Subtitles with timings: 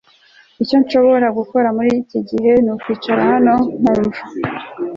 [0.63, 4.21] Icyo nshobora gukora muriki gihe nukwicara hano nkumva